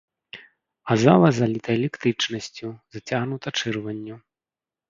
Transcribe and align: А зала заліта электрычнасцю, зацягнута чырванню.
А 0.93 0.97
зала 1.03 1.29
заліта 1.39 1.69
электрычнасцю, 1.77 2.67
зацягнута 2.97 3.47
чырванню. 3.63 4.15